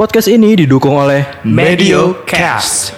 [0.00, 2.96] Podcast ini didukung oleh Medio Cast.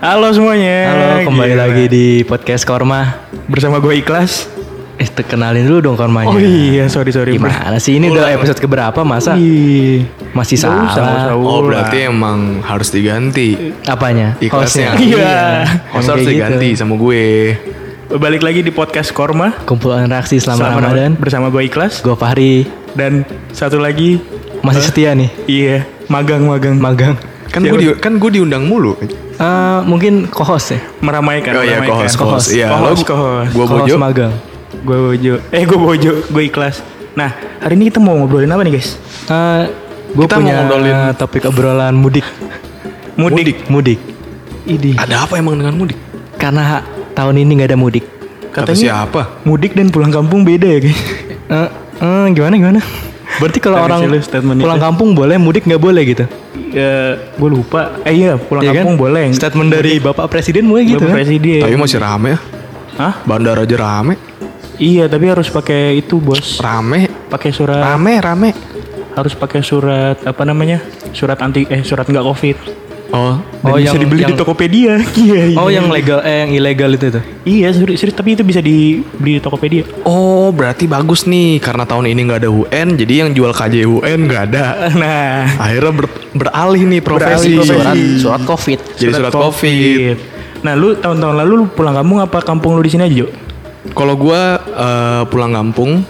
[0.00, 0.78] Halo semuanya.
[0.88, 1.60] Halo, kembali Gila.
[1.68, 3.28] lagi di podcast Korma.
[3.44, 4.48] bersama gue Ikhlas.
[4.96, 6.32] Eh, te- kenalin dulu dong Kormanya.
[6.32, 7.36] Oh iya, sorry sorry.
[7.36, 11.36] Gimana sih ini udah episode keberapa masa Ih, masih Nggak usah, usah salah?
[11.36, 14.40] Oh berarti emang harus diganti Apanya?
[14.40, 14.96] Ikhlasnya.
[14.96, 15.12] Hostnya.
[15.20, 15.36] Iya.
[15.92, 16.80] Host harus diganti gitu.
[16.80, 17.52] sama gue
[18.12, 19.56] Balik lagi di podcast Korma.
[19.64, 21.10] Kumpulan reaksi selama Selamat Ramadan.
[21.14, 24.20] bersama gue Ikhlas Gue Fahri dan satu lagi
[24.60, 27.14] masih setia nih iya magang-magang magang.
[27.48, 28.96] Kan gue di, kan gue diundang mulu
[29.32, 30.80] Eh, mungkin co-host ya.
[31.00, 31.56] meramaikan.
[31.56, 33.50] Oh iya kohos kohos Iya Co-host, lo co-host.
[33.50, 34.32] Gue bojo magang.
[34.82, 35.34] Gue bojo.
[35.50, 36.84] Eh gue bojo, gue Ikhlas.
[37.12, 38.94] Nah, hari ini kita mau ngobrolin apa nih guys?
[39.26, 39.62] Eh,
[40.12, 42.24] gue Kita mau punya ngobrolin- topik obrolan mudik.
[43.16, 43.66] Mudik.
[43.66, 43.98] Mudik.
[44.62, 44.94] Idi.
[44.94, 45.98] Ada apa emang dengan mudik?
[46.36, 48.04] Karena ha- tahun ini nggak ada mudik.
[48.52, 49.22] Kata Katanya siapa?
[49.48, 50.98] mudik dan pulang kampung beda ya guys.
[51.52, 51.68] Eh,
[52.00, 52.80] eh, gimana gimana?
[53.40, 54.04] Berarti kalau orang
[54.60, 54.84] pulang itu.
[54.84, 56.24] kampung boleh, mudik nggak boleh gitu?
[56.72, 57.96] Ya, gue lupa.
[58.04, 58.76] Eh iya, pulang Iya kan?
[58.84, 59.32] kampung boleh.
[59.32, 61.16] Statement dari Bapak Presiden mulai gitu Bapak kan?
[61.20, 61.60] Presiden.
[61.64, 62.38] Tapi masih rame ya
[63.00, 63.14] Hah?
[63.24, 64.20] Bandara aja rame
[64.76, 66.60] Iya, tapi harus pakai itu, Bos.
[66.60, 68.50] Rame Pakai surat Rame rame
[69.12, 70.80] harus pakai surat apa namanya?
[71.12, 72.56] Surat anti eh surat nggak Covid.
[73.12, 74.92] Oh Dan Oh, bisa yang- dibeli di yang- Tokopedia.
[75.22, 75.56] Iya, iya.
[75.56, 77.20] Oh yang legal, eh yang ilegal itu tuh?
[77.42, 79.84] Iya, serius, serius, tapi itu bisa dibeli di Tokopedia.
[80.02, 84.20] Oh berarti bagus nih Karena tahun ini nggak ada UN Jadi yang jual KJ UN
[84.24, 84.64] nggak ada
[84.96, 87.68] Nah, Akhirnya ber- beralih nih profesi, Beralih profesi.
[87.68, 88.78] Surat, surat COVID.
[88.96, 90.16] Jadi surat, COVID.
[90.62, 93.28] Nah, lu tahun-tahun lalu lu pulang kampung apa kampung lu di sini aja, Jo?
[93.92, 96.00] Kalau gua eh, pulang kampung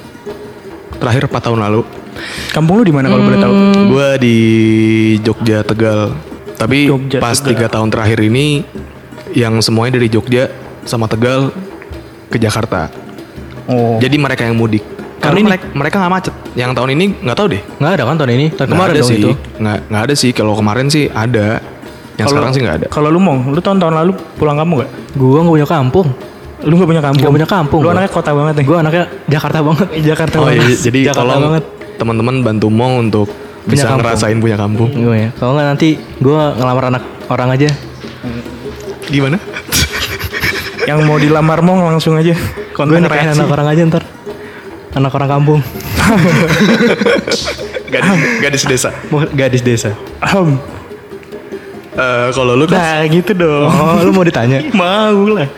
[0.94, 1.83] terakhir 4 tahun lalu,
[2.50, 3.55] Kampung lu di mana kalau boleh tahu?
[3.89, 4.37] gua di
[5.19, 6.12] Jogja Tegal.
[6.62, 8.62] Tapi Jogja, pas tiga tahun terakhir ini,
[9.32, 10.48] yang semuanya dari Jogja
[10.84, 11.50] sama Tegal
[12.28, 12.88] ke Jakarta.
[13.66, 13.98] Oh.
[13.98, 14.82] Jadi mereka yang mudik.
[15.22, 16.34] Karena ini- mereka mereka nggak macet.
[16.54, 17.62] Yang tahun ini nggak tahu deh.
[17.78, 18.46] Nggak ada kan tahun ini?
[18.50, 19.16] Tahun Nggak kemarin ada sih.
[19.19, 19.30] itu.
[19.62, 20.30] Nggak nggak ada sih.
[20.34, 21.46] Kalau kemarin sih ada.
[22.12, 22.87] Yang Kalau- sekarang sih nggak ada.
[22.91, 24.91] Kalau lu mau, lu tahun-tahun lalu pulang kampung gak?
[25.14, 26.08] Gua nggak punya kampung.
[26.62, 27.22] Lu gak punya kampung?
[27.26, 27.94] Nggak punya kampung Lu gua.
[27.98, 28.66] anaknya kota banget nih.
[28.70, 29.87] Gue anaknya Jakarta banget.
[29.98, 30.78] Jakarta Oh iya, banget.
[30.78, 31.64] jadi Jakarta tolong banget.
[31.98, 33.28] teman-teman bantu Mong untuk
[33.62, 34.00] Punya bisa kampung.
[34.03, 34.91] ngerasain punya kampung.
[34.91, 35.28] Gue ya.
[35.39, 37.69] Kalau nggak nanti gue ngelamar anak orang aja.
[39.06, 39.39] Gimana?
[40.89, 42.34] Yang mau dilamar mau langsung aja.
[42.34, 44.05] Gue Konten nikahin anak orang aja ntar.
[44.93, 45.61] Anak orang kampung.
[47.93, 48.91] gadis, gadis desa.
[49.09, 49.91] Mau Gadis desa.
[50.19, 50.59] Ahem.
[51.93, 53.69] Eh, kalau lu kan Nah gitu dong.
[53.69, 54.65] Oh, lu mau ditanya?
[54.75, 55.49] mau lah.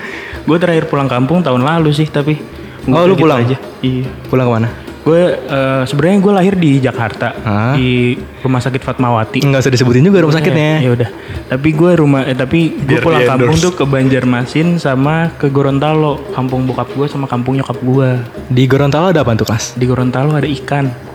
[0.44, 2.36] Gue terakhir pulang kampung tahun lalu sih tapi.
[2.84, 3.40] Oh, lu Gitu pulang?
[3.40, 3.56] aja.
[3.80, 4.04] Iya.
[4.28, 4.68] Pulang ke mana?
[5.04, 7.76] Gue eh, sebenarnya gue lahir di Jakarta Hah?
[7.76, 9.44] di Rumah Sakit Fatmawati.
[9.44, 10.80] Nggak usah disebutin juga rumah sakitnya.
[10.80, 11.08] Ya udah.
[11.52, 13.64] Tapi gue rumah eh, tapi gue pulang kampung endorse.
[13.68, 18.08] tuh ke Banjarmasin sama ke Gorontalo, kampung bokap gue sama kampung nyokap gue.
[18.48, 19.76] Di Gorontalo ada apa tuh kas?
[19.76, 21.13] Di Gorontalo ada ikan.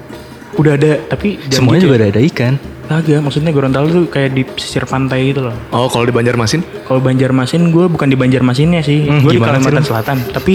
[0.55, 1.99] Udah ada, tapi jangan Semuanya gitu juga ya.
[1.99, 2.53] ada, ada ikan.
[2.89, 5.53] Kagak, maksudnya Gorontalo tuh kayak di pesisir pantai gitu loh.
[5.69, 6.65] Oh, kalau di Banjarmasin?
[6.83, 9.85] Kalau Banjarmasin gue bukan di Banjarmasinnya sih, Hmm, gue di gimana sih Kalimantan lu?
[9.85, 10.17] Selatan.
[10.27, 10.53] Tapi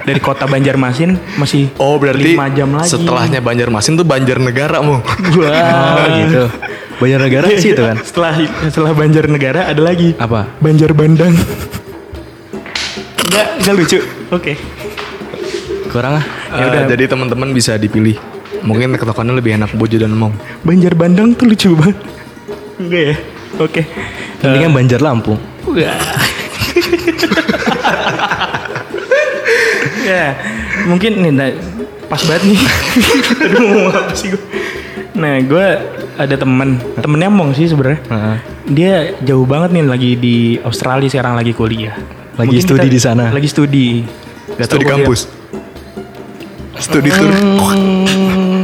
[0.00, 2.88] dari kota Banjarmasin masih Oh, berarti 5 jam lagi.
[2.88, 5.02] setelahnya Banjarmasin tuh Banjarnegara, Mong.
[5.04, 6.44] Oh gitu.
[6.94, 8.00] Banyak negara sih itu kan.
[8.08, 8.32] Setelah
[8.64, 10.48] setelah Banjarnegara ada lagi Apa?
[10.56, 11.36] Banjar Bandang.
[13.24, 13.98] Enggak, enggak lucu.
[14.30, 14.52] Oke.
[15.90, 16.24] Kurang ah.
[16.50, 16.82] Ya udah.
[16.88, 18.16] jadi teman-teman bisa dipilih.
[18.64, 20.32] Mungkin ketokannya lebih enak Bojo dan Mong.
[20.64, 21.96] Banjar Bandang tuh lucu banget.
[22.80, 23.16] Enggak ya?
[23.60, 23.82] Oke.
[24.40, 25.38] Ini kan Banjar Lampung.
[30.04, 30.36] Ya,
[30.84, 31.48] mungkin nih nah,
[32.12, 32.60] pas banget nih.
[32.60, 34.42] Aduh, mau ngomong apa sih gue?
[35.16, 35.66] Nah, gue
[36.20, 38.04] ada temen, temennya Mong sih sebenarnya.
[38.12, 38.36] Heeh.
[38.68, 38.92] Dia
[39.24, 41.96] jauh banget nih lagi di Australia sekarang lagi kuliah.
[42.36, 43.32] Lagi studi di sana.
[43.32, 44.04] Lagi studi.
[44.60, 45.20] Gak Studi kampus.
[46.76, 47.32] Studi tour.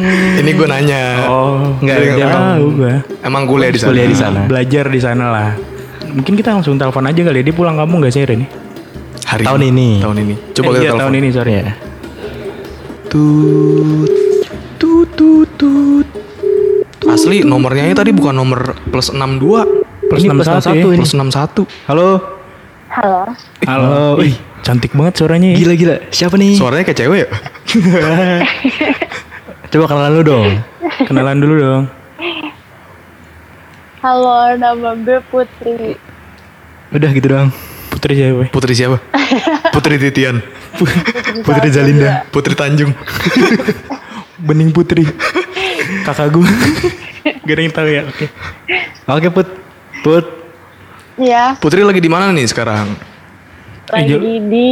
[0.41, 1.03] Ini gue nanya.
[1.27, 2.95] Oh, Nggak, tahu gue.
[3.21, 3.91] Emang kuliah di sana?
[3.91, 4.41] Kuliah di sana.
[4.47, 5.51] Belajar di sana lah.
[6.11, 7.45] Mungkin kita langsung telepon aja kali ya.
[7.45, 8.47] Dia pulang kampung gak sih hari ini?
[9.25, 9.89] Hari Tahun ini.
[10.03, 10.35] Tahun ini.
[10.53, 11.01] Coba Eh, kita iya, telepon.
[11.01, 11.53] tahun ini sorry.
[11.53, 11.65] Ya.
[13.07, 14.11] Tut.
[14.77, 16.07] Tut tut tut.
[17.07, 19.67] Asli nomornya ini tadi bukan nomor plus 62.
[20.07, 20.83] Plus Ini 61 ya.
[20.83, 20.99] ini.
[20.99, 21.67] Plus 61.
[21.87, 22.09] Halo.
[22.91, 23.31] Halo,
[23.63, 24.19] Halo.
[24.19, 24.35] Ih,
[24.67, 25.57] cantik banget suaranya ya.
[25.63, 25.97] Gila gila.
[26.11, 26.59] Siapa nih?
[26.59, 27.29] Suaranya kayak cewek ya?
[29.71, 30.51] Coba kenalan lu dong.
[31.09, 31.85] Kenalan dulu dong.
[34.03, 35.95] halo nama gue Putri.
[36.91, 37.55] Udah gitu doang.
[37.87, 38.51] Putri siapa?
[38.51, 38.99] Putri siapa?
[39.75, 40.43] Putri Titian.
[41.47, 42.27] Putri Zalinda.
[42.35, 42.91] Putri Tanjung.
[44.47, 45.07] Bening Putri.
[46.03, 46.51] Kakak gue.
[47.47, 48.03] Gak ada yang tahu ya.
[48.11, 48.27] Oke.
[49.07, 49.49] Oke put.
[50.03, 50.27] Put.
[51.21, 52.97] Ya, Putri lagi di mana nih sekarang?
[53.91, 54.71] lagi di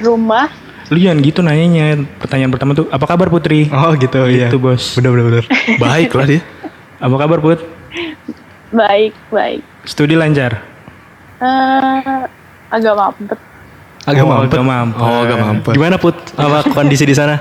[0.00, 0.48] rumah.
[0.92, 2.04] Lu jangan gitu nanyanya.
[2.20, 3.72] Pertanyaan pertama tuh, apa kabar Putri?
[3.72, 4.52] Oh gitu, iya.
[4.52, 4.92] Gitu, Bos.
[4.92, 5.44] Bener bener bener.
[5.82, 6.40] Baik lah dia.
[7.00, 7.64] Apa kabar Put?
[8.70, 9.60] Baik, baik.
[9.82, 10.64] Studi lancar?
[11.36, 12.20] Eh,
[12.70, 13.36] agak mampet.
[14.02, 14.48] Agak Oh, mampet.
[14.50, 15.00] Agak mampet.
[15.02, 15.72] Oh, gak mampet.
[15.72, 16.16] Gimana put?
[16.34, 17.36] Apa kondisi di sana?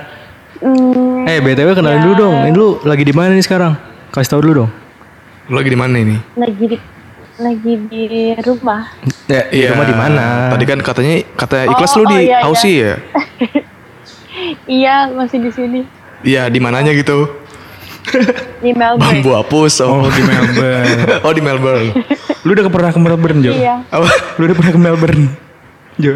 [0.59, 2.03] Hmm, Eh btw kenalin Ya.
[2.03, 2.35] dulu dong.
[2.43, 3.73] Ini lu lagi di mana nih sekarang?
[4.11, 4.71] Kasih tau dulu dong.
[5.47, 6.19] Lu lagi di mana ini?
[6.35, 6.77] lagi di
[7.41, 8.85] lagi di rumah.
[9.25, 10.25] Ya, di rumah di mana?
[10.53, 12.95] Tadi kan katanya kata ikhlas Oh, lu di oh, iya, Aussie ya?
[14.65, 15.81] Iya, masih di sini.
[16.23, 17.29] Iya, di mananya gitu?
[18.63, 19.21] Di Melbourne.
[19.21, 19.83] Bambu hapus.
[19.85, 20.97] Oh, Oh, di Melbourne.
[21.27, 21.89] oh di Melbourne.
[22.47, 23.51] Lu udah pernah ke Melbourne, Jo?
[23.53, 23.75] Iya.
[23.91, 24.07] Apa?
[24.39, 25.23] Lu udah pernah ke Melbourne?
[26.01, 26.13] Jo?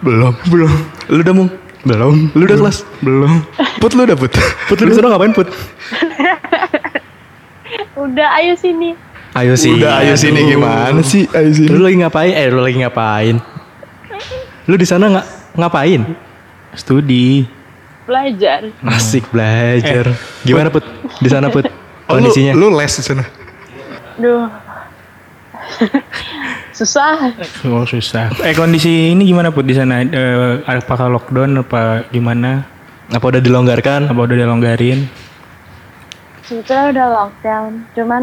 [0.00, 0.32] Belum.
[0.48, 0.72] Belum.
[1.12, 1.50] Lu udah mung?
[1.82, 2.14] Belum.
[2.32, 2.86] Lu udah kelas?
[3.02, 3.42] Belum.
[3.82, 4.32] Put lu udah put?
[4.70, 5.50] Put lu di sana ngapain put?
[7.96, 8.96] Udah, ayo sini.
[9.32, 9.80] Ayo sih.
[9.80, 11.24] Udah ayo sini gimana sih?
[11.32, 11.68] Ayo sini.
[11.72, 12.32] Lu lagi ngapain?
[12.36, 13.36] Eh lu lagi ngapain?
[14.68, 15.26] Lu di sana nggak
[15.56, 16.00] ngapain?
[16.76, 17.48] Studi.
[18.04, 18.68] Belajar.
[18.84, 20.12] Asik belajar.
[20.44, 20.84] Gimana put?
[21.22, 21.64] Di sana put?
[22.10, 22.52] Oh, lu, Kondisinya?
[22.52, 23.24] lu les di sana.
[24.20, 24.46] Duh.
[26.72, 27.32] Susah.
[27.68, 28.32] Oh, susah.
[28.44, 30.02] Eh, kondisi ini gimana Put di sana?
[30.04, 32.64] Eh, apakah lockdown apa gimana?
[33.12, 34.08] Apa udah dilonggarkan?
[34.08, 35.08] Apa udah dilonggarin?
[36.42, 37.70] Sebetulnya udah lockdown.
[37.96, 38.22] Cuman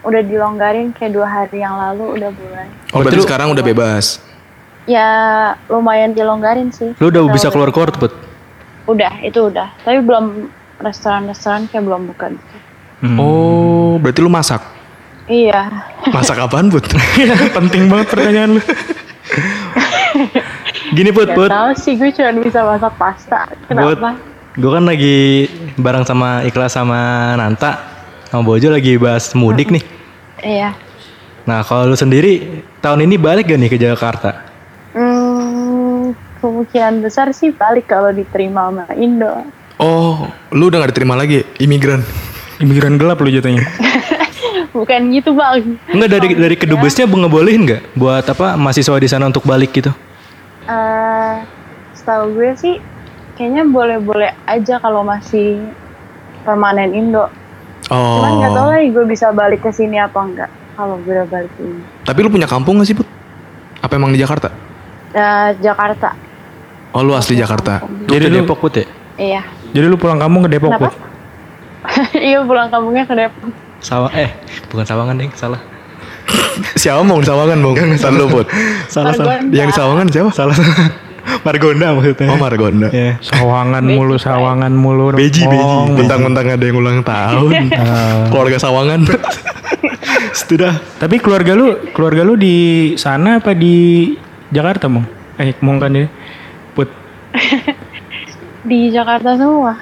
[0.00, 2.68] udah dilonggarin kayak dua hari yang lalu udah mulai.
[2.92, 4.22] Oh, berarti sekarang udah bebas.
[4.88, 5.08] Ya
[5.68, 6.96] lumayan dilonggarin sih.
[6.96, 8.12] Lu udah bisa keluar keluar tuh put?
[8.88, 9.68] Udah, itu udah.
[9.84, 10.48] Tapi belum
[10.80, 12.32] restoran-restoran kayak belum buka.
[12.32, 12.56] gitu.
[13.04, 13.18] Hmm.
[13.20, 14.64] Oh, berarti lu masak.
[15.28, 15.68] Iya.
[16.08, 16.88] Masak apaan, Put?
[17.56, 18.62] Penting banget pertanyaan lu.
[20.88, 21.50] Gini put Gak put.
[21.52, 23.44] tahu sih gue cuma bisa masak pasta.
[23.68, 24.16] Kenapa?
[24.56, 25.46] Gue kan lagi
[25.76, 27.87] bareng sama Ikhlas sama Nanta
[28.28, 29.84] sama Bojo lagi bahas mudik nih.
[30.44, 30.70] Iya.
[31.48, 34.44] Nah kalau lu sendiri tahun ini balik gak nih ke Jakarta?
[34.92, 36.12] Hmm,
[36.44, 39.48] kemungkinan besar sih balik kalau diterima sama Indo.
[39.80, 42.04] Oh, lu udah gak diterima lagi imigran.
[42.60, 43.64] Imigran gelap lu jatuhnya.
[44.76, 45.80] Bukan gitu bang.
[45.88, 49.90] Enggak dari dari kedubesnya ngebolehin nggak buat apa mahasiswa di sana untuk balik gitu?
[50.68, 51.34] Eh,
[51.96, 52.76] setahu gue sih
[53.40, 55.56] kayaknya boleh-boleh aja kalau masih
[56.44, 57.32] permanen Indo.
[57.88, 58.20] Oh.
[58.20, 61.50] Cuman nggak tahu lagi gue bisa balik ke sini apa enggak kalau gue udah balik
[61.56, 61.82] ke ini.
[62.04, 63.08] Tapi lu punya kampung gak sih, Put?
[63.80, 64.52] Apa emang di Jakarta?
[65.10, 66.12] Eh, Jakarta.
[66.92, 67.80] Oh, lu asli Jakarta.
[68.06, 68.86] Jadi Jadi lu- Depok put ya?
[69.16, 69.42] Iya.
[69.72, 70.88] Jadi lu pulang kampung ke Depok, Kenapa?
[70.88, 70.94] Put?
[72.28, 73.50] iya pulang kampungnya ke Depok.
[73.78, 74.30] Sawang eh
[74.68, 75.60] bukan Sawangan deh salah.
[76.80, 77.74] Siapa mau di Sawangan, Bang?
[77.96, 78.46] Ntar lu, Put.
[78.92, 79.40] Salah salah.
[79.48, 80.30] Yang di Sawangan siapa?
[80.34, 80.56] Salah.
[81.46, 82.26] Margonda maksudnya.
[82.32, 82.88] Oh, Margonda.
[82.90, 83.12] Iya.
[83.22, 85.14] Sawangan mulu, sawangan mulu.
[85.14, 85.62] Beji, beji.
[85.62, 87.72] Oh, Mentang-mentang ada yang ulang tahun.
[88.32, 89.00] Keluarga Sawangan.
[90.40, 90.80] Sudah.
[90.98, 92.56] Tapi keluarga lu, keluarga lu di
[92.96, 94.14] sana apa di
[94.48, 95.06] Jakarta, Mong?
[95.38, 96.06] Eh, Mong kan ya.
[96.74, 96.88] Put.
[98.68, 99.80] Di Jakarta semua.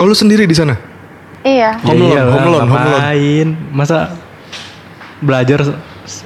[0.00, 0.72] Oh, lu sendiri di sana?
[1.44, 1.76] Iya.
[1.84, 3.48] Home loan, iyalah, home loan, home loan.
[3.72, 4.12] Masa
[5.20, 5.62] belajar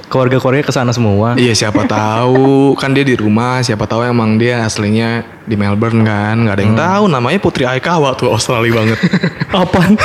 [0.07, 1.33] keluarga Korea ke sana semua?
[1.35, 6.35] Iya, siapa tahu kan dia di rumah, siapa tahu emang dia aslinya di Melbourne kan.
[6.39, 8.99] nggak ada yang tahu namanya Putri Aikawa tuh Australia banget.
[9.55, 9.97] Apaan?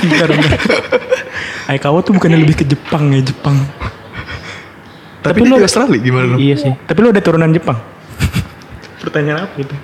[0.00, 0.58] bentar, bentar.
[1.68, 3.56] Aikawa tuh bukannya lebih ke Jepang ya, Jepang.
[5.18, 6.36] Tapi, Tapi dia lu- di Australia gimana lu?
[6.38, 6.72] Iya sih.
[6.86, 7.78] Tapi lu ada turunan Jepang?
[9.02, 9.74] Pertanyaan apa itu?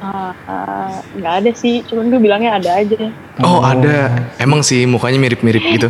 [0.00, 1.84] Eh, eh, nggak ada sih.
[1.84, 3.08] Cuman gue bilangnya ada aja.
[3.40, 4.28] Oh, ada.
[4.36, 5.88] Emang sih mukanya mirip-mirip gitu.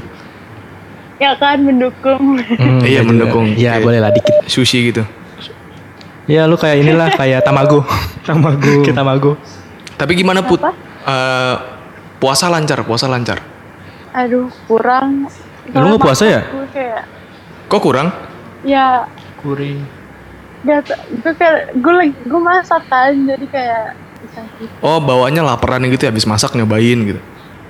[1.21, 2.41] Ya kan mendukung.
[2.41, 3.45] Hmm, Iya, mendukung.
[3.47, 4.35] Iya Kayak- boleh lah dikit.
[4.47, 5.05] Sushi gitu.
[6.25, 7.85] Ya lu kayak inilah kayak Tamago.
[8.25, 8.81] Tamago.
[8.81, 9.37] Kita Tamago.
[9.95, 10.59] Tapi gimana Put?
[10.59, 10.73] Apa?
[11.03, 11.55] Eh,
[12.17, 13.45] puasa lancar, puasa lancar.
[14.11, 15.29] Aduh kurang.
[15.69, 16.41] Lu nggak puasa ya?
[16.47, 17.05] Gue kayak
[17.69, 18.09] Kok kurang?
[18.61, 19.05] ya
[19.39, 19.81] Kuring.
[20.63, 20.85] gak.
[21.21, 23.85] Gue kayak gue lagi gue masak kan jadi kayak
[24.31, 24.69] sakit.
[24.81, 27.21] Oh, bawaannya laparan gitu ya habis masak nyobain gitu.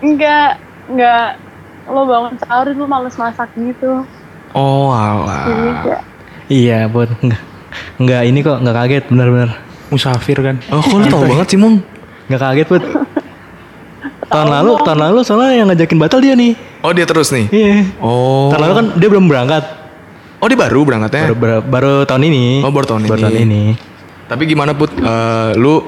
[0.01, 1.39] Enggak enggak
[1.91, 4.07] lo bangun sahur lu males masak gitu.
[4.51, 4.95] Oh,
[5.27, 6.03] Jadi kayak
[6.51, 7.43] Iya buat enggak
[8.03, 9.51] enggak ini kok enggak kaget benar-benar.
[9.91, 10.57] Musafir kan.
[10.75, 11.83] Oh, kok lu tau banget sih, Mong?
[12.31, 12.83] Enggak kaget put.
[14.31, 16.55] tahun lalu tahun lalu soalnya yang ngajakin batal dia nih.
[16.83, 17.51] Oh, dia terus nih.
[17.51, 17.75] Iya.
[17.99, 18.51] Oh.
[18.55, 19.65] Tahun lalu kan dia belum berangkat.
[20.41, 21.31] Oh, dia baru berangkatnya.
[21.31, 22.45] Baru, baru, baru tahun ini.
[22.63, 23.25] Oh, baru tahun Baru ini.
[23.27, 23.63] tahun ini.
[24.31, 24.95] Tapi gimana Put?
[24.95, 25.83] Eh, lu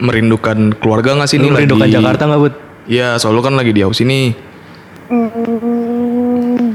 [0.00, 1.96] merindukan keluarga gak sih Lu nih merindukan lagi?
[1.96, 2.54] Jakarta nggak put?
[2.88, 4.00] Iya, soalnya kan lagi di Aus
[5.10, 5.18] ini.
[5.18, 6.70] mm,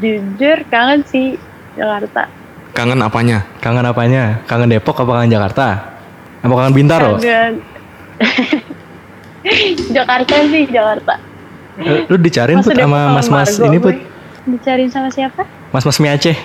[0.00, 1.40] jujur kangen sih
[1.74, 2.28] Jakarta.
[2.70, 3.42] Kangen apanya?
[3.58, 4.44] Kangen apanya?
[4.46, 5.66] Kangen Depok apa kangen Jakarta?
[6.40, 7.16] Apa kangen Bintaro?
[7.18, 7.64] Kangen.
[9.96, 11.14] Jakarta sih Jakarta.
[11.80, 13.96] Lu dicariin put sama mas-mas ini put?
[14.44, 15.48] Dicariin sama siapa?
[15.72, 16.36] Mas-mas mie Aceh.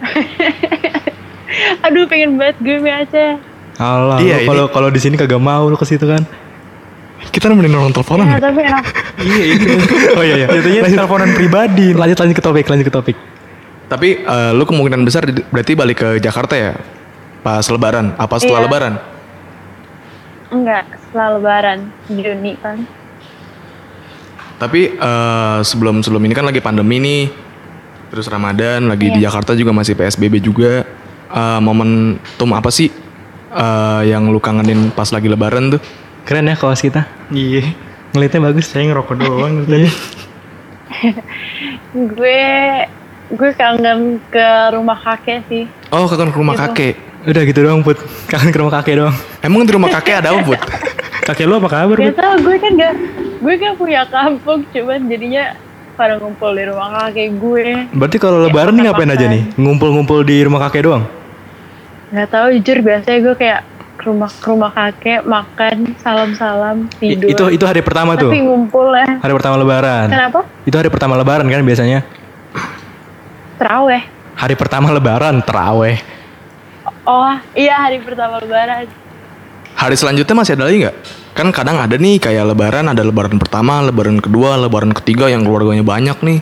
[1.84, 3.36] Aduh pengen banget gue mie Aceh.
[3.80, 6.24] Allah, Iya, kalau kalau di sini kagak mau lu ke situ kan.
[7.22, 8.24] Kita nemenin orang teleponan.
[8.26, 8.40] Ya, ya?
[8.40, 8.84] tapi enak.
[9.20, 9.66] Iya itu.
[10.16, 10.46] Oh iya iya.
[10.48, 11.92] Jatuhnya teleponan pribadi.
[11.92, 13.16] Lanjut lanjut ke topik, lanjut ke topik.
[13.86, 16.72] Tapi eh, lu kemungkinan besar di- berarti balik ke Jakarta ya?
[17.40, 18.66] Pas lebaran, apa setelah Iya.
[18.66, 18.94] lebaran?
[20.50, 22.80] Enggak, setelah lebaran Juni kan.
[24.56, 27.22] Tapi eh, sebelum sebelum ini kan lagi pandemi nih,
[28.08, 29.28] terus Ramadan, lagi di Iya.
[29.28, 30.84] Jakarta juga masih PSBB juga.
[31.28, 32.88] Eh, momentum apa sih
[33.50, 35.82] eh, yang lu kangenin pas lagi Lebaran tuh?
[36.30, 37.10] Keren ya kaos kita.
[37.34, 37.74] Iya.
[38.14, 38.70] Ngelitnya bagus.
[38.70, 39.90] Saya ngerokok doang tadi.
[42.14, 42.42] Gue
[43.30, 45.66] gue kangen ke rumah kakek sih.
[45.90, 46.62] Oh, kangen ke rumah Gitu.
[46.70, 46.94] kakek.
[47.26, 47.98] Udah gitu doang put.
[48.30, 49.16] Kangen ke rumah kakek doang.
[49.42, 50.60] Emang di rumah kakek ada apa, Put?
[51.26, 51.98] Kakek lu apa kabar?
[51.98, 52.94] Gak tau gue kan gak
[53.42, 55.54] gue kan punya kampung cuman jadinya
[55.94, 57.66] pada ngumpul di rumah kakek gue.
[57.90, 59.42] Berarti kalau lebaran nih ngapain aja nih?
[59.54, 61.04] Ngumpul-ngumpul di rumah kakek doang?
[62.10, 63.60] Gak tahu jujur biasanya gue kayak
[64.00, 67.28] ke rumah ke rumah kakek makan salam-salam I- tidur.
[67.28, 68.32] itu itu hari pertama tuh.
[68.32, 69.20] Tapi ngumpul ya.
[69.20, 70.08] Hari pertama lebaran.
[70.08, 70.40] Kenapa?
[70.64, 72.00] Itu hari pertama lebaran kan biasanya.
[73.60, 74.02] Teraweh.
[74.40, 76.00] Hari pertama lebaran teraweh.
[77.04, 78.88] Oh iya hari pertama lebaran.
[79.76, 80.96] Hari selanjutnya masih ada lagi nggak?
[81.36, 85.84] Kan kadang ada nih kayak lebaran, ada lebaran pertama, lebaran kedua, lebaran ketiga yang keluarganya
[85.84, 86.40] banyak nih.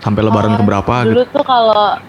[0.00, 1.20] Sampai lebaran Oh, keberapa gitu.
[1.20, 2.00] Dulu tuh kalau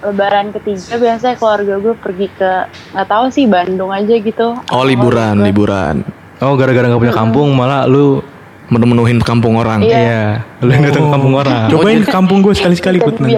[0.00, 2.52] lebaran ketiga biasanya keluarga gue pergi ke
[2.96, 4.56] nggak tahu sih Bandung aja gitu.
[4.72, 5.96] Oh, liburan, Gue- liburan.
[6.40, 8.24] Oh gara-gara nggak punya kampung malah lu
[8.70, 9.82] Menu-menuhin kampung orang.
[9.82, 9.98] Iya.
[9.98, 10.22] iya
[10.62, 11.66] lu yang datang ke kampung orang.
[11.74, 13.34] Cobain ke kampung gue sekali-sekali Put nanti.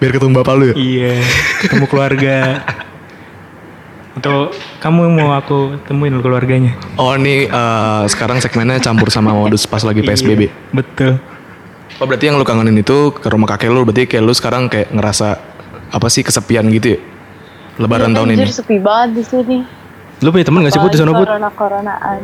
[0.00, 0.74] Biar ketemu bapak lu ya.
[0.80, 1.14] Iya,
[1.60, 2.64] ketemu keluarga.
[4.16, 4.48] Atau
[4.80, 6.72] kamu mau aku temuin keluarganya?
[6.96, 10.48] Oh ini eh, sekarang segmennya campur sama modus pas lagi PSBB.
[10.48, 11.20] Iya, betul.
[11.98, 14.94] Oh berarti yang lu kangenin itu ke rumah kakek lu berarti kayak lu sekarang kayak
[14.94, 15.34] ngerasa
[15.90, 16.98] apa sih kesepian gitu ya?
[17.78, 18.42] Lebaran Iya, tahun ini.
[18.42, 19.58] anjir, sepi banget di sini.
[20.18, 21.26] Lu punya temen gak sih put di sana put?
[21.26, 22.20] Corona coronaan.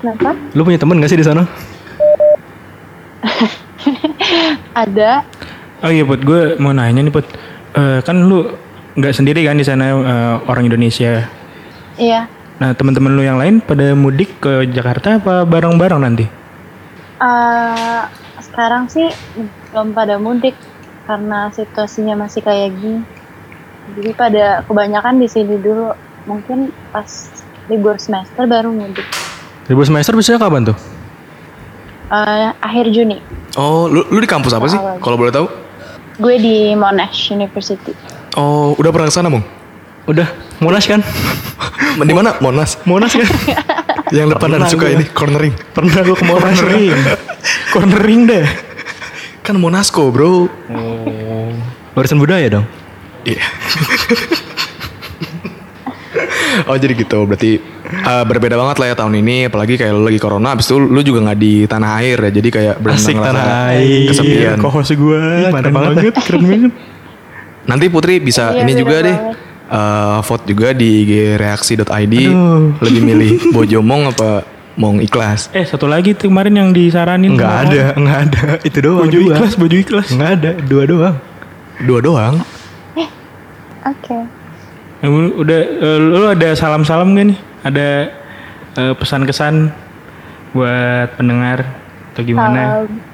[0.00, 0.30] Kenapa?
[0.52, 1.44] Lu punya temen gak sih di sana?
[4.76, 5.24] Ada.
[5.80, 7.24] Oh iya Put, gue mau nanya nih Put.
[7.72, 8.52] Eh, kan lu
[8.90, 11.24] nggak sendiri kan di sana eh, orang Indonesia.
[11.96, 12.28] Iya.
[12.56, 16.24] Nah teman-teman lu yang lain pada mudik ke Jakarta apa bareng-bareng nanti?
[17.20, 18.02] Eh,
[18.60, 19.08] sekarang sih
[19.72, 20.52] belum pada mudik
[21.08, 23.00] karena situasinya masih kayak gini.
[23.96, 25.96] Jadi pada kebanyakan di sini dulu.
[26.28, 27.08] Mungkin pas
[27.72, 29.08] libur semester baru mudik.
[29.64, 30.76] Libur semester biasanya kapan tuh?
[32.12, 33.24] Eh, akhir Juni.
[33.56, 34.76] Oh lu, lu di kampus apa sih?
[34.76, 35.48] Kalau boleh tahu?
[36.20, 37.96] Gue di Monash University.
[38.36, 39.40] Oh udah pernah ke sana mong?
[40.04, 40.28] Udah,
[40.60, 41.00] Monas kan?
[41.96, 42.36] Di mana?
[42.44, 42.76] Monas.
[42.84, 43.24] Monas kan?
[44.10, 44.96] Yang depan ada Pernah suka gua.
[44.98, 45.54] ini cornering.
[45.70, 46.42] Pernah gue ke Monas.
[46.58, 46.92] Cornering,
[47.70, 48.46] cornering deh.
[49.40, 50.50] Kan Monasco bro.
[51.94, 52.66] Warisan budaya dong.
[53.22, 53.44] Iya.
[56.68, 60.18] oh jadi gitu berarti eh, berbeda banget lah ya tahun ini apalagi kayak lu lagi
[60.18, 64.08] corona abis itu lu juga nggak di tanah air ya jadi kayak ngerasa tanah air.
[64.10, 65.94] kesepian Co-host gue, mantap keren banget.
[65.96, 66.72] banget, keren banget.
[67.64, 69.16] nanti Putri bisa Iya, ini juga deh
[69.70, 72.74] eh, vote juga di IG reaksi.id Aduh.
[72.82, 74.44] lebih milih Bojomong apa
[74.78, 77.34] Mong ikhlas Eh satu lagi tuh kemarin yang disaranin.
[77.34, 78.44] Enggak sama ada, enggak ada.
[78.64, 79.04] Itu doang.
[79.04, 79.26] Baju dua.
[79.34, 80.08] ikhlas, baju ikhlas.
[80.14, 81.16] Enggak ada, dua doang.
[81.84, 82.34] dua doang
[83.80, 84.18] Oke.
[85.00, 87.38] Eh, Udah, eh, lu ada salam-salam gak nih?
[87.64, 87.88] Ada
[88.76, 89.72] eh, pesan-kesan
[90.52, 91.64] buat pendengar
[92.12, 92.84] atau gimana?
[92.84, 93.09] Salam.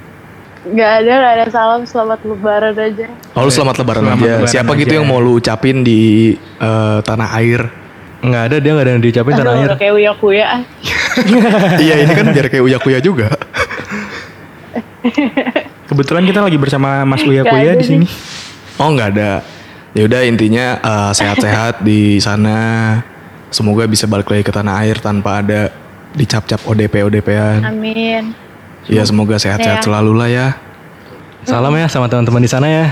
[0.67, 1.81] Gak ada, gak ada salam.
[1.87, 3.07] Selamat lebaran aja.
[3.39, 4.99] Oh lu selamat lebaran Selamat aja lebaran siapa gitu aja.
[4.99, 6.01] yang mau lu ucapin di
[6.39, 7.61] eh, tanah air
[8.17, 9.69] Enggak ada, dia enggak ada yang diucapin tanah air.
[9.71, 10.47] udah kayak uya-kuya.
[11.85, 13.29] iya ini kan biar kayak uya-kuya juga
[15.87, 18.07] Kebetulan kita lagi bersama Mas Uya Nggak Kuya di sini.
[18.77, 19.33] Oh nggak ada.
[19.95, 22.59] Ya udah intinya eh, sehat-sehat di sana.
[23.55, 25.71] Semoga bisa balik lagi ke tanah air tanpa ada
[26.13, 27.63] dicap-cap ODP ODP-an.
[27.63, 28.46] Amin.
[28.87, 29.85] Ya semoga sehat-sehat Ya.
[29.85, 30.47] selalu lah ya.
[31.43, 32.85] Salam ya sama teman-teman di sana ya.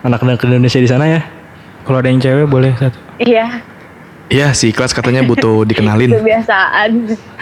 [0.00, 1.20] Anak-anak Indonesia di sana ya.
[1.82, 2.96] Kalau ada yang cewek boleh satu.
[3.16, 3.60] Iya,
[4.24, 6.08] Iya si Ikhlas katanya butuh dikenalin.
[6.10, 6.90] kebiasaan.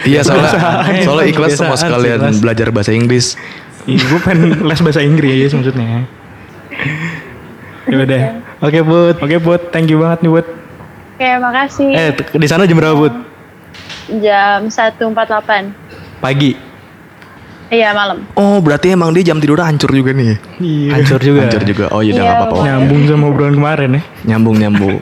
[0.03, 0.93] Iya soalnya Kebiasaan.
[1.01, 2.35] soalnya Ikhlas sama Kebiasaan sekalian Ikhlas.
[2.39, 3.25] belajar bahasa Inggris.
[3.83, 6.07] Ih, gue pengen les bahasa Inggris maksudnya.
[7.83, 8.23] Ya udah.
[8.61, 9.15] Oke, Bud.
[9.17, 9.61] Oke, Bud.
[9.69, 10.47] Thank you banget nih, Bud.
[11.13, 11.91] Oke, makasih.
[11.91, 13.11] Eh, di sana jam berapa, Bud?
[14.19, 15.75] Jam 1.48.
[16.19, 16.55] Pagi.
[17.73, 18.17] Iya, malam.
[18.33, 20.37] Oh berarti emang dia jam tidur hancur juga nih.
[20.87, 21.41] Hancur juga.
[21.43, 21.85] Hancur juga.
[21.89, 22.53] Oh iya udah Iya, nggak apa-apa.
[22.53, 22.69] lumayan.
[22.77, 24.01] Nyambung sama obrolan kemarin ya.
[24.23, 24.95] Nyambung nyambung.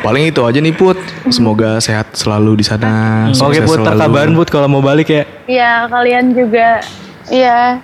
[0.00, 0.98] Paling itu aja nih Put.
[1.28, 2.90] Semoga sehat selalu di sana.
[3.28, 3.88] Oke, sukses Bud, selalu.
[3.88, 5.22] terkabarin, Bud kalau mau balik ya.
[5.46, 6.82] Iya, kalian juga.
[7.30, 7.78] Iya,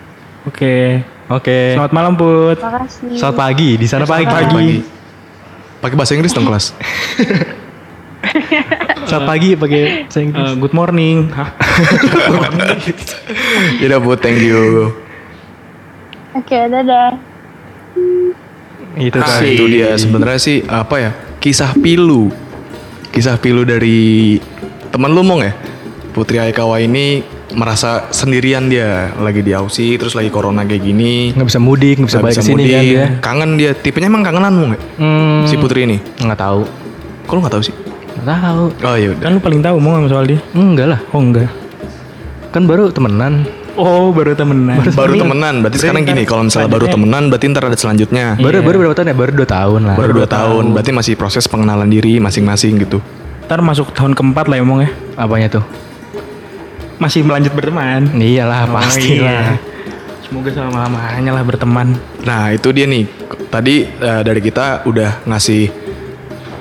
[0.45, 1.03] Oke.
[1.27, 1.75] Oke.
[1.75, 2.55] Selamat malam, Bud.
[2.57, 3.15] makasih.
[3.15, 4.27] Selamat pagi, di sana pagi.
[4.27, 4.79] Pagi.
[5.79, 6.71] Pakai bahasa Inggris dong kelas.
[9.07, 10.43] Selamat pagi pakai bahasa Inggris.
[10.45, 11.17] Eh, good morning.
[11.31, 11.49] Hah?
[13.79, 14.91] Ya udah Put, thank you.
[16.33, 17.15] Oke, dadah.
[18.97, 19.55] Itu Nah, tadi.
[19.55, 21.11] itu dia sebenarnya sih apa ya?
[21.39, 22.33] Kisah pilu.
[23.09, 24.37] Kisah pilu dari
[24.91, 25.53] teman lu mong ya?
[26.11, 27.21] Putri Aikawa ini
[27.53, 31.31] merasa sendirian dia lagi di Aussie terus lagi corona kayak gini.
[31.31, 33.05] nggak bisa mudik, nggak bisa nggak balik ke sini kan dia.
[33.21, 33.71] Kangen dia.
[33.73, 34.81] Tipenya emang kangenan mong ya?
[34.97, 35.97] Hmm, Si Putri ini.
[36.17, 36.63] nggak tahu.
[37.27, 37.75] Kok lu gak tahu sih?
[38.27, 38.63] Tahu.
[38.83, 39.15] Oh iya.
[39.23, 40.43] Kan lu paling tahu mau nggak soal dia?
[40.51, 41.01] Enggak lah.
[41.15, 41.47] Oh enggak.
[42.51, 43.47] Kan baru temenan.
[43.79, 44.83] Oh baru temenan.
[44.99, 45.63] Baru temenan.
[45.63, 48.35] Berarti sekarang gini, kalau misalnya baru temenan berarti ntar ada selanjutnya.
[48.41, 49.17] Baru baru berapa tahun ya?
[49.17, 49.97] Baru 2 tahun lah.
[50.01, 50.65] Baru 2 tahun.
[50.75, 52.99] Berarti masih proses pengenalan diri masing-masing gitu.
[53.47, 54.91] Ntar masuk tahun keempat lah emang ya.
[55.15, 55.65] Apanya tuh?
[56.97, 58.11] Masih melanjut berteman.
[58.17, 59.55] Iyalah Oh, pasti iya.
[59.55, 59.61] lah.
[60.25, 61.95] Semoga selama lamanya lah berteman.
[62.27, 63.07] Nah itu dia nih
[63.47, 65.71] Tadi eh, dari kita udah ngasih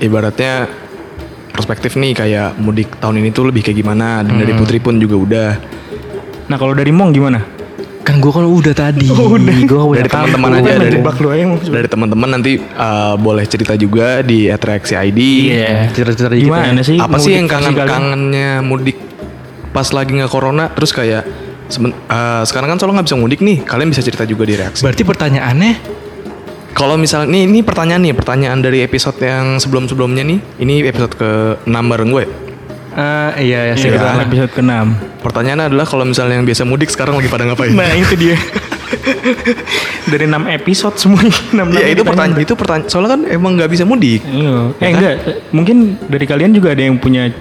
[0.05, 0.84] Ibaratnya
[1.55, 5.15] Perspektif nih kayak mudik tahun ini tuh lebih kayak gimana Dan dari Putri pun juga
[5.15, 5.49] udah
[6.45, 7.39] Nah kalau dari Mong gimana?
[8.05, 9.09] Kan gua kan udah tadi.
[9.65, 11.57] Gua Dari teman-teman aja Kan dari, Mong.
[11.65, 15.19] dari teman-teman nanti eh, boleh cerita juga di @reaksi ID
[15.49, 16.85] Iya, cerita-cerita dikit Gimana ya.
[16.85, 16.97] sih?
[17.01, 19.01] Apa sih yang kangen-kangennya mudik
[19.71, 21.23] Pas lagi nggak corona Terus kayak
[21.65, 24.85] seben- eh, Sekarang kan soalnya nggak bisa mudik nih Kalian bisa cerita juga di reaksi
[24.85, 25.71] Berarti pertanyaannya
[26.75, 30.39] Kalau misalnya nih ini pertanyaan nih, pertanyaan dari episode yang sebelum-sebelumnya nih.
[30.59, 31.29] Ini episode ke
[31.63, 32.25] 6 bareng gue.
[32.95, 34.23] eh iya, ya, Iya, sekitar lah.
[34.23, 34.71] episode ke-6.
[35.19, 37.75] Pertanyaannya adalah kalau misalnya yang biasa mudik sekarang lagi pada ngapain?
[37.75, 38.35] Nah itu dia.
[40.11, 41.35] dari 6 episode semuanya.
[41.51, 42.87] 6 Iya itu pertanyaan itu pertanyaan.
[42.87, 44.23] Soalnya kan emang nggak bisa mudik.
[44.23, 44.55] Iya.
[44.79, 45.15] Eh enggak,
[45.51, 47.31] mungkin dari kalian juga ada yang punya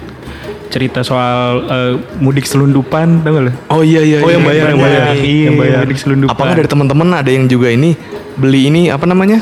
[0.75, 3.52] cerita soal eh, mudik selundupan, tau gak lo?
[3.71, 4.19] Oh iya iya.
[4.19, 5.02] Oh, iya, yang bayar, iya, yang bayar.
[5.07, 5.12] iya.
[5.14, 5.78] Iya, yang bayar.
[5.87, 6.35] mudik selundupan.
[6.35, 7.95] Apakah dari teman-teman ada yang juga ini
[8.35, 9.38] beli ini apa namanya?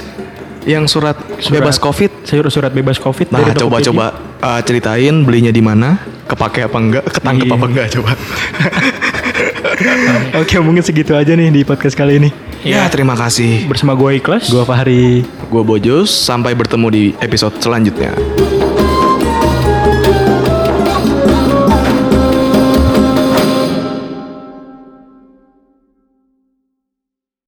[0.68, 1.16] Yang surat,
[1.48, 2.12] bebas covid.
[2.22, 3.32] Surat, surat bebas covid.
[3.32, 5.98] Nah coba-coba uh, ceritain belinya di mana,
[6.28, 7.56] kepake apa enggak, ketangkep Iya.
[7.56, 8.12] apa enggak coba.
[10.42, 12.30] Oke, mungkin segitu aja nih di podcast kali ini.
[12.62, 13.66] ya terima kasih.
[13.66, 14.46] Bersama gue Ikhlas.
[14.46, 15.26] Gua Fahri.
[15.50, 18.14] Gue Bojos, sampai bertemu di episode selanjutnya.